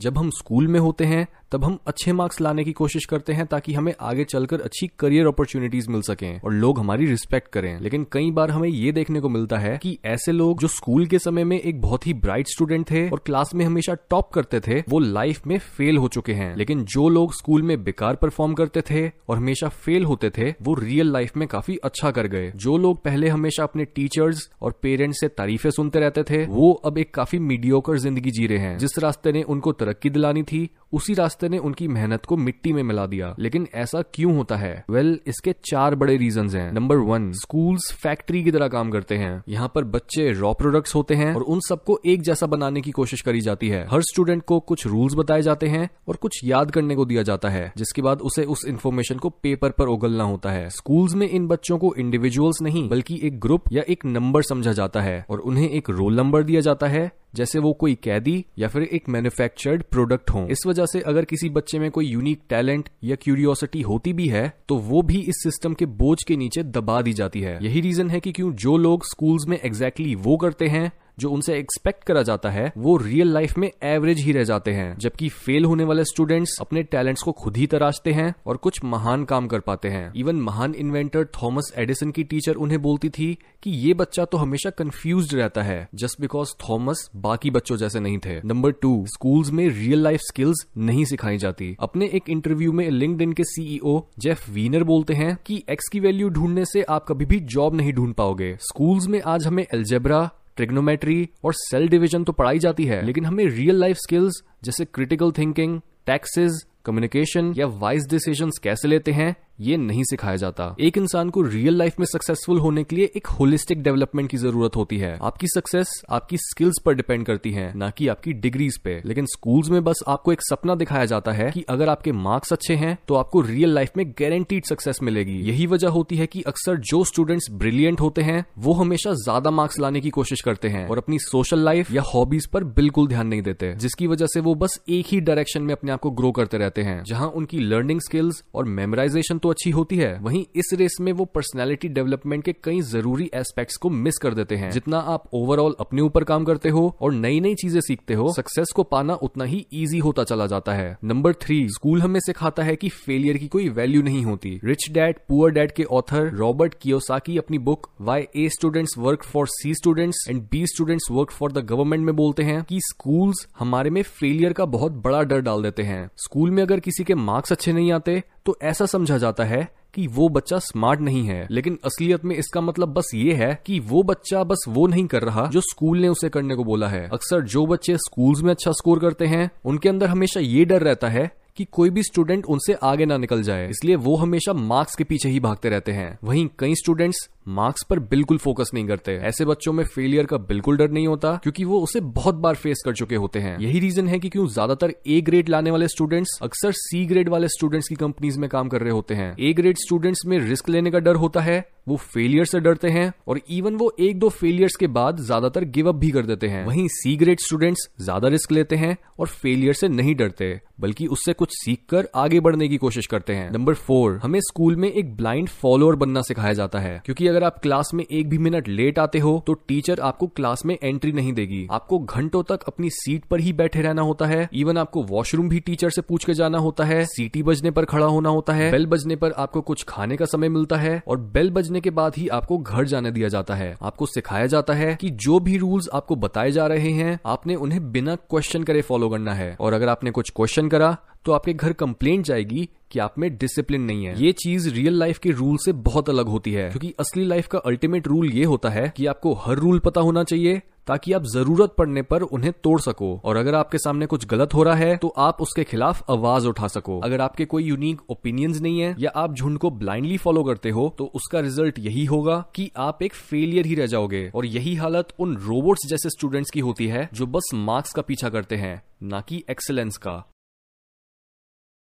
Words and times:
जब 0.00 0.18
हम 0.18 0.30
स्कूल 0.30 0.68
में 0.68 0.80
होते 0.80 1.04
हैं 1.04 1.26
तब 1.54 1.64
हम 1.64 1.78
अच्छे 1.86 2.12
मार्क्स 2.12 2.40
लाने 2.40 2.64
की 2.64 2.72
कोशिश 2.72 3.04
करते 3.04 3.32
हैं 3.32 3.46
ताकि 3.46 3.74
हमें 3.74 3.94
आगे 4.00 4.24
चलकर 4.24 4.60
अच्छी 4.60 4.86
करियर 4.98 5.26
अपॉर्चुनिटीज़ 5.26 5.90
मिल 5.90 6.00
सकें 6.02 6.40
और 6.40 6.52
लोग 6.52 6.78
हमारी 6.78 7.06
रिस्पेक्ट 7.06 7.48
करें। 7.48 7.80
लेकिन 7.80 8.06
कई 8.12 8.30
बार 8.30 8.50
हमें 8.50 8.68
ये 8.68 8.92
देखने 8.92 9.20
को 9.20 9.28
मिलता 9.28 9.58
है 9.58 9.78
कि 9.82 9.98
ऐसे 10.04 10.32
लोग 10.32 10.60
जो 10.60 10.68
स्कूल 10.68 11.06
के 11.06 11.18
समय 11.18 11.44
में 11.44 11.60
एक 11.60 11.80
बहुत 11.80 12.06
ही 12.06 12.14
ब्राइट 12.14 12.46
स्टूडेंट 12.46 12.90
थे 12.90 13.08
और 13.10 13.18
क्लास 13.26 13.54
में 13.54 13.64
हमेशा 13.64 13.94
टॉप 13.94 14.32
करते 14.32 14.60
थे, 14.60 14.80
वो 14.88 14.98
लाइफ 14.98 15.46
में 15.46 15.58
फेल 15.58 15.96
हो 15.96 16.08
चुके 16.08 16.32
हैं। 16.32 16.56
लेकिन 16.56 16.84
जो 16.84 17.08
लोग 17.08 17.34
स्कूल 17.34 17.62
में 17.62 17.84
बेकार 17.84 18.14
परफॉर्म 18.14 18.54
करते 18.54 18.82
थे 18.90 19.10
और 19.28 19.36
हमेशा 19.36 19.68
फेल 19.68 20.04
होते 20.04 20.30
थे, 20.30 20.50
वो 20.62 20.74
रियल 20.74 21.12
लाइफ 21.12 21.36
में 21.36 21.48
काफ़ी 21.48 21.76
अच्छा 21.76 22.10
कर 22.10 22.26
गए। 22.26 22.52
जो 22.56 22.76
लोग 22.76 23.02
पहले 23.02 23.28
हमेशा 23.28 23.62
अपने 23.62 23.84
टीचर्स 23.84 24.50
और 24.62 24.78
पेरेंट्स 24.82 25.20
से 25.20 25.28
तारीफें 25.28 25.70
सुनते 25.70 26.00
रहते 26.00 26.22
थे, 26.22 26.44
वो 26.46 26.72
अब 26.72 26.98
एक 26.98 27.14
काफ़ी 27.14 27.38
मीडियोकर 27.38 27.98
ज़िंदगी 27.98 28.30
जी 28.30 28.46
रहे 28.46 28.58
हैं। 28.58 28.78
जिस 28.78 28.98
रास्ते 28.98 29.32
ने 29.32 29.42
उनको 29.42 29.72
तरक्की 29.72 30.10
दिलानी 30.10 30.42
थी, 30.42 30.70
उसी 30.92 31.14
रास्ते 31.14 31.43
ने 31.48 31.58
उनकी 31.58 31.88
मेहनत 31.88 32.24
को 32.24 32.36
मिट्टी 32.36 32.72
में 32.72 32.82
मिला 32.82 33.06
दिया। 33.06 33.36
लेकिन 33.38 33.68
ऐसा 33.74 34.02
क्यों 34.02 34.36
होता 34.36 34.56
है? 34.56 34.84
वेल 34.90 35.14
well, 35.14 35.28
इसके 35.28 35.52
चार 35.52 35.94
बड़े 35.94 36.16
रीजन 36.16 36.48
हैं। 36.48 36.72
नंबर 36.72 36.96
वन 36.96 37.32
स्कूल्स 37.32 37.92
फैक्ट्री 37.92 38.44
की 38.44 38.50
तरह 38.50 38.68
काम 38.68 38.90
करते 38.90 39.14
हैं। 39.14 39.42
यहाँ 39.48 39.72
पर 39.74 39.84
बच्चे 39.84 40.32
रॉ 40.32 40.54
प्रोडक्ट्स 40.54 40.94
होते 40.94 41.14
हैं 41.14 41.34
और 41.34 41.42
उन 41.42 41.60
सबको 41.68 42.00
एक 42.06 42.22
जैसा 42.22 42.46
बनाने 42.46 42.80
की 42.80 42.90
कोशिश 42.90 43.20
करी 43.20 43.40
जाती 43.40 43.68
है। 43.68 43.86
हर 43.90 44.02
स्टूडेंट 44.02 44.42
को 44.42 44.60
कुछ 44.60 44.86
रूल्स 44.86 45.14
बताए 45.14 45.42
जाते 45.42 45.66
हैं 45.66 45.90
और 46.08 46.16
कुछ 46.16 46.40
याद 46.44 46.70
करने 46.70 46.94
को 46.94 47.04
दिया 47.04 47.22
जाता 47.22 47.48
है 47.48 47.72
जिसके 47.76 48.02
बाद 48.02 48.20
उसे 48.20 48.44
उस 48.44 48.64
इन्फॉर्मेशन 48.68 49.16
को 49.16 49.28
पेपर 49.28 49.70
पर 49.70 49.86
उगलना 49.86 50.24
होता 50.24 50.50
है। 50.50 50.70
स्कूल्स 50.70 51.14
में 51.14 51.28
इन 51.28 51.46
बच्चों 51.46 51.78
को 51.78 51.94
इंडिविजुअल्स 51.98 52.62
नहीं 52.62 52.88
बल्कि 52.88 53.20
एक 53.22 53.40
ग्रुप 53.40 53.62
या 53.72 53.82
एक 53.88 54.04
नंबर 54.04 54.42
समझा 54.42 54.72
जाता 54.72 55.00
है 55.00 55.26
और 55.30 55.38
उन्हें 55.38 55.70
एक 55.70 55.90
रोल 55.90 56.16
नंबर 56.16 56.42
दिया 56.42 56.60
जाता 56.60 56.86
है। 56.86 57.23
जैसे 57.34 57.58
वो 57.58 57.72
कोई 57.72 57.94
कैदी 57.94 58.44
या 58.58 58.68
फिर 58.68 58.82
एक 58.82 59.08
मैन्युफैक्चर्ड 59.08 59.82
प्रोडक्ट 59.82 60.30
हो। 60.30 60.46
इस 60.50 60.66
वजह 60.66 60.86
से 60.86 61.00
अगर 61.00 61.24
किसी 61.24 61.48
बच्चे 61.50 61.78
में 61.78 61.90
कोई 61.90 62.06
यूनिक 62.06 62.42
टैलेंट 62.48 62.88
या 63.04 63.16
क्यूरियोसिटी 63.16 63.80
होती 63.82 64.12
भी 64.12 64.26
है 64.28 64.52
तो 64.68 64.76
वो 64.80 65.02
भी 65.02 65.20
इस 65.20 65.42
सिस्टम 65.42 65.74
के 65.74 65.86
बोझ 65.86 66.16
के 66.28 66.36
नीचे 66.36 66.62
दबा 66.62 67.00
दी 67.02 67.12
जाती 67.12 67.40
है। 67.40 67.58
यही 67.62 67.80
रीजन 67.80 68.10
है 68.10 68.20
कि 68.20 68.32
क्यों 68.32 68.52
जो 68.54 68.76
लोग 68.76 69.04
स्कूल्स 69.04 69.48
में 69.48 69.58
एग्जैक्टली 69.58 70.04
exactly 70.04 70.26
वो 70.26 70.36
करते 70.36 70.66
हैं 70.66 70.90
जो 71.18 71.30
उनसे 71.30 71.58
एक्सपेक्ट 71.58 72.04
करा 72.04 72.22
जाता 72.22 72.50
है, 72.50 72.72
वो 72.78 72.96
रियल 72.96 73.32
लाइफ 73.32 73.58
में 73.58 73.70
एवरेज 73.82 74.18
ही 74.18 74.32
रह 74.32 74.44
जाते 74.44 74.72
हैं। 74.72 74.96
जबकि 74.98 75.28
फेल 75.28 75.64
होने 75.64 75.84
वाले 75.84 76.04
स्टूडेंट्स 76.04 76.56
अपने 76.60 76.82
टैलेंट्स 76.82 77.22
को 77.22 77.32
खुद 77.32 77.56
ही 77.56 77.66
तराशते 77.66 78.12
हैं 78.12 78.34
और 78.46 78.56
कुछ 78.56 78.82
महान 78.84 79.24
काम 79.24 79.46
कर 79.46 79.60
पाते 79.60 79.88
हैं। 79.88 80.12
इवन 80.16 80.36
महान 80.36 80.74
इन्वेंटर 80.74 81.26
थॉमस 81.42 81.72
एडिसन 81.76 82.10
की 82.10 82.24
टीचर 82.24 82.54
उन्हें 82.54 82.80
बोलती 82.82 83.08
थी 83.08 83.32
कि 83.62 83.70
ये 83.70 83.94
बच्चा 83.94 84.24
तो 84.24 84.38
हमेशा 84.38 84.70
कंफ्यूज 84.70 85.34
रहता 85.34 85.62
है 85.62 85.88
जस्ट 85.94 86.20
बिकॉज़ 86.20 86.54
थॉमस 86.62 87.08
बाकी 87.16 87.50
बच्चों 87.50 87.76
जैसे 87.76 88.00
नहीं 88.00 88.18
थे। 88.18 88.40
नंबर 88.44 88.72
टू 88.72 89.04
स्कूल्स 89.08 89.50
में 89.50 89.68
रियल 89.68 90.02
लाइफ 90.02 90.20
स्किल्स 90.20 90.66
नहीं 90.78 91.04
सिखाई 91.04 91.38
जाती। 91.38 91.74
अपने 91.80 92.10
एक 92.14 92.28
इंटरव्यू 92.28 92.72
में 92.72 92.88
लिंक्ड 92.90 93.34
के 93.34 93.44
सीईओ 93.44 93.98
जेफ 94.18 94.48
वीनर 94.50 94.84
बोलते 94.84 95.14
हैं 95.14 95.36
कि 95.46 95.62
एक्स 95.70 95.88
की 95.88 96.00
वैल्यू 96.00 96.28
ढूँढने 96.28 96.64
से 96.64 96.82
आप 96.82 97.04
कभी 97.08 97.24
भी 97.24 97.40
जॉब 97.40 97.74
नहीं 97.74 97.92
ढूंढ 97.92 98.14
पाओगे। 98.14 98.54
स्कूल्स 98.60 99.06
में 99.06 99.20
आज 99.22 99.46
हमें 99.46 99.62
एल्जेब्रा 99.64 100.28
ट्रिग्नोमेट्री 100.56 101.28
और 101.44 101.52
सेल 101.54 101.88
डिविजन 101.88 102.24
तो 102.24 102.32
पढ़ाई 102.32 102.58
जाती 102.58 102.84
है, 102.84 103.02
लेकिन 103.06 103.24
हमें 103.24 103.44
रियल 103.46 103.80
लाइफ 103.80 103.96
स्किल्स 103.96 104.42
जैसे 104.64 104.84
क्रिटिकल 104.84 105.32
थिंकिंग 105.32 105.80
टैक्सेस 106.06 106.62
कम्युनिकेशन 106.84 107.52
या 107.56 107.66
वाइज 107.66 108.08
डिसीज़न 108.10 108.50
कैसे 108.62 108.88
लेते 108.88 109.12
हैं 109.12 109.34
ये 109.58 109.76
नहीं 109.76 110.02
सिखाया 110.04 110.36
जाता। 110.36 110.64
एक 110.80 110.96
इंसान 110.98 111.30
को 111.30 111.42
रियल 111.42 111.76
लाइफ 111.76 111.98
में 112.00 112.06
सक्सेसफुल 112.06 112.58
होने 112.58 112.82
के 112.84 112.96
लिए 112.96 113.10
एक 113.16 113.26
होलिस्टिक 113.30 113.82
डेवलपमेंट 113.82 114.30
की 114.30 114.36
ज़रूरत 114.36 114.76
होती 114.76 114.98
है। 114.98 115.16
आपकी 115.22 115.46
सक्सेस 115.48 115.90
आपकी 116.10 116.36
स्किल्स 116.38 116.80
पर 116.84 116.94
डिपेंड 116.94 117.24
करती 117.26 117.50
है, 117.52 117.72
ना 117.76 117.90
कि 117.90 118.08
आपकी 118.08 118.32
डिग्रीज 118.34 118.78
पे। 118.78 119.00
लेकिन 119.04 119.26
स्कूल्स 119.26 119.68
में 119.70 119.82
बस 119.84 120.02
आपको 120.08 120.32
एक 120.32 120.42
सपना 120.42 120.74
दिखाया 120.74 121.04
जाता 121.04 121.32
है 121.32 121.50
कि 121.50 121.64
अगर 121.68 121.88
आपके 121.88 122.12
मार्क्स 122.14 122.52
अच्छे 122.52 122.74
हैं 122.76 122.96
तो 123.08 123.14
आपको 123.14 123.40
रियल 123.42 123.74
लाइफ 123.74 123.96
में 123.96 124.06
गारंटीड 124.20 124.64
सक्सेस 124.64 124.98
मिलेगी। 125.02 125.38
यही 125.42 125.66
वजह 125.66 125.88
होती 125.90 126.16
है 126.16 126.26
कि 126.26 126.42
अक्सर 126.44 126.76
जो 126.82 127.02
स्टूडेंट्स 127.04 127.50
ब्रिलियंट 127.52 128.00
होते 128.00 128.22
हैं, 128.22 128.44
वो 128.58 128.72
हमेशा 128.74 129.12
ज़्यादा 129.14 129.50
मार्क्स 129.52 129.78
लाने 129.80 130.00
की 130.00 130.10
कोशिश 130.10 130.40
करते 130.40 130.68
हैं 130.68 130.86
और 130.88 130.98
अपनी 130.98 131.18
सोशल 131.20 131.64
लाइफ 131.64 131.92
या 131.92 132.02
हॉबीज 132.04 132.46
पर 132.46 132.64
बिल्कुल 132.74 133.08
ध्यान 133.08 133.26
नहीं 133.26 133.42
देते। 133.42 133.72
जिसकी 133.76 134.06
वजह 134.06 134.26
से 134.26 134.40
वो 134.40 134.54
बस 134.56 134.78
एक 134.90 135.06
ही 135.08 135.20
डायरेक्शन 135.22 135.62
में 135.62 135.72
अपने 135.74 135.92
आप 135.92 136.00
को 136.00 136.10
ग्रो 136.12 136.32
करते 136.32 136.58
रहते 136.58 136.82
हैं, 136.82 137.02
जहाँ 137.04 137.28
उनकी 137.30 137.58
लर्निंग 137.60 138.00
स्किल्स 138.00 138.42
और 138.54 138.64
मेमोराइजेशन 138.66 139.38
तो 139.44 139.50
अच्छी 139.50 139.70
होती 139.70 139.96
है। 139.96 140.12
वहीं 140.20 140.44
इस 140.56 140.70
रेस 140.74 140.96
में 141.00 141.12
वो 141.12 141.24
पर्सनैलिटी 141.24 141.88
डेवलपमेंट 141.90 142.44
के 142.44 142.52
कई 142.64 142.80
ज़रूरी 142.82 143.30
एस्पेक्ट्स 143.34 143.76
को 143.76 143.90
मिस 143.90 144.18
कर 144.18 144.34
देते 144.34 144.56
हैं। 144.56 144.70
जितना 144.70 144.98
आप 145.08 145.24
ओवरऑल 145.34 145.74
अपने 145.80 146.02
ऊपर 146.02 146.24
काम 146.24 146.44
करते 146.44 146.68
हो 146.68 146.86
और 147.00 147.12
नई 147.14 147.40
नई 147.40 147.54
चीज़ें 147.54 147.80
सीखते 147.80 148.14
हो 148.14 148.32
सक्सेस 148.32 148.72
को 148.76 148.82
पाना 148.84 149.14
उतना 149.22 149.44
ही 149.44 149.64
ईजी 149.74 149.98
होता 149.98 150.24
चला 150.24 150.46
जाता 150.46 150.72
है। 150.72 150.96
नंबर 151.04 151.32
थ्री 151.34 151.58
स्कूल 151.68 152.02
हमें 152.02 152.18
सिखाता 152.20 152.62
है 152.62 152.76
की 152.76 152.88
फेलियर 152.88 153.36
की 153.36 153.48
कोई 153.48 153.68
वैल्यू 153.70 154.02
नहीं 154.02 154.24
होती। 154.24 154.58
रिच 154.64 154.88
डैड 154.92 155.18
पुअर 155.28 155.50
डैड 155.50 155.72
के 155.72 155.84
ऑथर 155.92 156.30
रॉबर्ट 156.34 156.74
कियोसाकी 156.82 157.36
अपनी 157.38 157.58
book 157.60 157.88
why 158.00 158.26
A 158.36 158.48
students 158.48 158.98
work 158.98 159.24
for 159.24 159.46
C 159.50 159.74
students 159.74 160.24
and 160.28 160.42
B 160.50 160.66
students 160.66 161.10
work 161.10 161.30
for 161.30 161.52
the 161.52 161.64
government 161.66 162.04
में 162.04 162.14
बोलते 162.16 162.42
हैं 162.42 162.62
कि 162.62 162.78
स्कूल्स 162.82 163.46
हमारे 163.58 163.90
में 163.90 164.02
फेलियर 164.02 164.52
का 164.52 164.64
बहुत 164.66 164.92
बड़ा 165.04 165.22
डर 165.22 165.40
डाल 165.40 165.62
देते 165.62 165.82
हैं। 165.82 166.08
स्कूल 166.16 166.50
में 166.50 166.62
अगर 166.62 166.80
किसी 166.80 167.04
के 167.04 167.14
मार्क्स 167.14 167.52
अच्छे 167.52 167.72
नहीं 167.72 167.92
आते 167.92 168.22
तो 168.46 168.56
ऐसा 168.62 168.86
समझा 168.86 169.16
जाता 169.18 169.33
है 169.42 169.68
कि 169.94 170.06
वो 170.06 170.28
बच्चा 170.28 170.58
स्मार्ट 170.58 171.00
नहीं 171.00 171.24
है। 171.24 171.46
लेकिन 171.50 171.78
असलियत 171.84 172.24
में 172.24 172.36
इसका 172.36 172.60
मतलब 172.60 172.88
बस 172.88 173.10
ये 173.14 173.32
है 173.32 173.62
कि 173.66 173.80
वो 173.80 174.02
बच्चा 174.02 174.44
बस 174.44 174.64
वो 174.68 174.86
नहीं 174.86 175.06
कर 175.06 175.22
रहा 175.22 175.46
जो 175.46 175.60
स्कूल 175.60 175.98
ने 175.98 176.08
उसे 176.08 176.28
करने 176.28 176.54
को 176.54 176.64
बोला 176.64 176.88
है। 176.88 177.08
अक्सर 177.12 177.40
जो 177.40 177.66
बच्चे 177.66 177.96
स्कूल्स 177.96 178.42
में 178.42 178.50
अच्छा 178.50 178.72
स्कोर 178.72 178.98
करते 178.98 179.26
हैं, 179.26 179.50
उनके 179.64 179.88
अंदर 179.88 180.06
हमेशा 180.06 180.40
ये 180.40 180.64
डर 180.64 180.82
रहता 180.82 181.08
है 181.08 181.30
कि 181.56 181.64
कोई 181.64 181.90
भी 181.90 182.02
स्टूडेंट 182.02 182.46
उनसे 182.46 182.72
आगे 182.82 183.04
ना 183.06 183.16
निकल 183.16 183.42
जाए। 183.42 183.68
इसलिए 183.70 183.96
वो 183.96 184.14
हमेशा 184.16 184.52
मार्क्स 184.52 184.94
के 184.94 185.04
पीछे 185.04 185.28
ही 185.28 185.40
भागते 185.40 185.68
रहते 185.68 185.92
हैं। 185.92 186.18
वहीं 186.24 186.48
कई 186.58 186.74
स्टूडेंट्स 186.74 187.28
मार्क्स 187.48 187.82
पर 187.82 187.98
बिल्कुल 188.10 188.38
फोकस 188.38 188.70
नहीं 188.74 188.86
करते। 188.86 189.12
ऐसे 189.22 189.44
बच्चों 189.44 189.72
में 189.72 189.84
फेलियर 189.84 190.26
का 190.26 190.36
बिल्कुल 190.38 190.76
डर 190.76 190.90
नहीं 190.90 191.06
होता, 191.06 191.34
क्योंकि 191.36 191.64
वो 191.64 191.80
उसे 191.80 192.00
बहुत 192.00 192.34
बार 192.34 192.54
फेस 192.54 192.82
कर 192.84 192.94
चुके 192.94 193.16
होते 193.16 193.38
हैं। 193.38 193.58
यही 193.58 193.80
रीजन 193.80 194.08
है 194.08 194.18
कि 194.18 194.28
क्यों 194.28 194.46
ज़्यादातर 194.48 194.94
ए 195.06 195.20
ग्रेड 195.20 195.48
लाने 195.48 195.70
वाले 195.70 195.88
स्टूडेंट्स 195.88 196.38
अक्सर 196.42 196.72
सी 196.72 197.04
ग्रेड 197.06 197.28
वाले 197.28 197.48
स्टूडेंट्स 197.48 197.88
की 197.88 197.94
कंपनीज़ 197.94 198.38
में 198.38 198.48
काम 198.50 198.68
कर 198.68 198.80
रहे 198.80 198.92
होते 198.92 199.14
हैं। 199.14 199.34
ए 199.38 199.52
ग्रेड 199.52 199.76
स्टूडेंट्स 199.76 200.26
में 200.26 200.38
रिस्क 200.40 200.68
लेने 200.68 200.90
का 200.90 200.98
डर 200.98 201.16
होता 201.16 201.40
है 201.40 201.58
वो 201.86 201.96
फेलियर 201.96 202.44
से 202.44 202.60
डरते 202.60 202.88
हैं 202.88 203.12
और 203.28 203.40
इवन 203.50 203.74
वो 203.76 203.92
एक 204.00 204.18
दो 204.18 204.28
फेलियर्स 204.30 204.76
के 204.76 204.86
बाद 204.88 205.20
ज़्यादातर 205.20 205.64
गिव 205.66 205.88
अप 205.88 205.94
भी 205.94 206.10
कर 206.10 206.26
देते 206.26 206.48
हैं। 206.48 206.64
वहीं 206.66 206.86
सी 206.90 207.16
ग्रेड 207.16 207.40
स्टूडेंट्स 207.40 207.88
ज़्यादा 208.00 208.28
रिस्क 208.28 208.52
लेते 208.52 208.76
हैं 208.76 208.96
और 209.18 209.26
फेलियर 209.26 209.74
से 209.74 209.88
नहीं 209.88 210.14
डरते, 210.14 210.60
बल्कि 210.80 211.06
उससे 211.06 211.32
कुछ 211.32 211.52
सीखकर 211.54 212.08
आगे 212.16 212.40
बढ़ने 212.40 212.68
की 212.68 212.76
कोशिश 212.76 213.06
करते 213.06 213.32
हैं। 213.32 213.50
नंबर 213.50 213.74
फोर 213.76 214.18
हमें 214.22 214.38
स्कूल 214.40 214.76
में 214.76 214.90
एक 214.90 215.14
ब्लाइंड 215.16 215.48
फॉलोअर 215.50 215.96
बनना 215.96 216.22
सिखाया 216.22 216.52
जाता 216.52 216.78
है, 216.78 217.00
क्योंकि 217.04 217.28
अगर 217.28 217.44
आप 217.44 217.58
क्लास 217.58 217.90
में 217.94 218.04
एक 218.04 218.28
भी 218.28 218.38
मिनट 218.38 218.68
लेट 218.68 218.98
आते 218.98 219.18
हो 219.18 219.42
तो 219.46 219.54
टीचर 219.68 220.00
आपको 220.02 220.26
क्लास 220.28 220.64
में 220.66 220.76
एंट्री 220.76 221.12
नहीं 221.12 221.32
देगी। 221.32 221.66
आपको 221.72 221.98
घंटों 221.98 222.42
तक 222.44 222.64
अपनी 222.68 222.90
सीट 222.92 223.24
पर 223.24 223.40
ही 223.40 223.52
बैठे 223.54 223.82
रहना 223.82 224.02
होता 224.02 224.26
है। 224.26 224.48
इवन 224.54 224.78
आपको 224.78 225.02
वॉशरूम 225.04 225.48
भी 225.48 225.60
टीचर 225.60 225.90
से 225.90 226.02
पूछ 226.02 226.24
के 226.24 226.34
जाना 226.34 226.58
होता 226.58 226.84
है। 226.84 227.04
सीटी 227.06 227.42
बजने 227.42 227.70
पर 227.70 227.84
खड़ा 227.84 228.06
होना 228.06 228.28
होता 228.30 228.52
है। 228.52 228.70
बेल 228.70 228.86
बजने 228.86 229.16
पर 229.16 229.32
आपको 229.34 229.60
कुछ 229.62 229.84
खाने 229.88 230.16
का 230.16 230.24
समय 230.26 230.48
मिलता 230.50 230.76
है 230.76 231.02
और 231.08 231.18
बेल 231.30 231.50
बजने 231.50 231.73
के 231.80 231.90
बाद 231.90 232.16
ही 232.16 232.26
आपको 232.30 232.58
घर 232.58 232.84
जाने 232.84 233.10
दिया 233.10 233.28
जाता 233.28 233.54
है। 233.54 233.74
आपको 233.82 234.06
सिखाया 234.06 234.46
जाता 234.46 234.74
है 234.74 234.94
कि 234.94 235.10
जो 235.10 235.38
भी 235.40 235.56
रूल्स 235.56 235.88
आपको 235.94 236.16
बताए 236.16 236.50
जा 236.50 236.66
रहे 236.66 236.90
हैं, 236.90 237.18
आपने 237.26 237.54
उन्हें 237.56 237.90
बिना 237.92 238.14
क्वेश्चन 238.16 238.62
करे 238.62 238.82
फॉलो 238.82 239.08
करना 239.08 239.34
है। 239.34 239.56
और 239.60 239.72
अगर 239.72 239.88
आपने 239.88 240.10
कुछ 240.10 240.30
क्वेश्चन 240.30 240.68
करा 240.68 240.96
तो 241.24 241.32
आपके 241.32 241.52
घर 241.52 241.72
कंप्लेंट 241.72 242.24
जाएगी 242.24 242.68
कि 242.90 242.98
आप 242.98 243.14
में 243.18 243.36
डिसिप्लिन 243.36 243.82
नहीं 243.82 244.04
है। 244.04 244.14
ये 244.22 244.32
चीज़ 244.34 244.68
रियल 244.70 244.98
लाइफ 244.98 245.18
के 245.18 245.30
रूल 245.30 245.56
से 245.56 245.72
बहुत 245.72 246.08
अलग 246.10 246.28
होती 246.28 246.52
है, 246.52 246.68
क्योंकि 246.70 246.92
असली 247.00 247.24
लाइफ 247.24 247.46
का 247.46 247.58
अल्टीमेट 247.58 248.06
रूल 248.06 248.30
ये 248.30 248.44
होता 248.44 248.68
है 248.68 248.92
कि 248.96 249.06
आपको 249.06 249.32
हर 249.36 249.56
रूल 249.56 249.78
पता 249.78 250.00
होना 250.00 250.24
चाहिए 250.24 250.60
ताकि 250.86 251.12
आप 251.12 251.24
ज़रूरत 251.24 251.74
पड़ने 251.78 252.02
पर 252.02 252.22
उन्हें 252.22 252.52
तोड़ 252.64 252.80
सको। 252.80 253.14
और 253.24 253.36
अगर 253.36 253.54
आपके 253.54 253.78
सामने 253.78 254.06
कुछ 254.06 254.26
गलत 254.26 254.54
हो 254.54 254.62
रहा 254.62 254.74
है 254.74 254.96
तो 254.96 255.08
आप 255.18 255.40
उसके 255.42 255.64
खिलाफ 255.64 256.10
आवाज़ 256.10 256.46
उठा 256.48 256.68
सको। 256.68 256.98
अगर 257.00 257.20
आपके 257.20 257.44
कोई 257.44 257.64
यूनिक 257.64 258.00
ओपिनियंस 258.10 258.60
नहीं 258.60 258.80
है, 258.80 258.94
या 258.98 259.10
आप 259.16 259.34
झुंड 259.34 259.58
को 259.58 259.70
ब्लाइंडली 259.72 260.16
फॉलो 260.18 260.44
करते 260.44 260.70
हो 260.70 260.94
तो 260.98 261.10
उसका 261.14 261.40
रिज़ल्ट 261.40 261.78
यही 261.78 262.04
होगा 262.04 262.44
कि 262.54 262.70
आप 262.76 263.02
एक 263.02 263.14
फेलियर 263.14 263.66
ही 263.66 263.74
रह 263.74 263.86
जाओगे। 263.86 264.30
और 264.34 264.46
यही 264.46 264.74
हालत 264.74 265.14
उन 265.18 265.36
रोबोट्स 265.38 265.88
जैसे 265.88 266.10
स्टूडेंट्स 266.10 266.50
की 266.50 266.60
होती 266.60 266.86
है, 266.86 267.08
जो 267.14 267.26
बस 267.26 267.50
मार्क्स 267.54 267.92
का 267.92 268.02
पीछा 268.02 268.28
करते 268.28 268.56
हैं, 268.56 268.82
ना 269.02 269.20
कि 269.20 269.42
एक्सेलेंस 269.50 269.96
का। 269.96 270.22